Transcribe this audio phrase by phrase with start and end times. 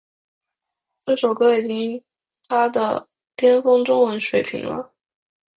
[1.01, 2.03] 这首歌已经
[2.49, 4.95] 她的巅峰中文水平了